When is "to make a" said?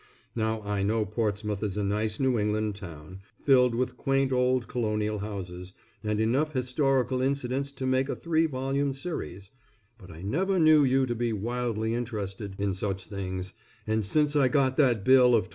7.73-8.15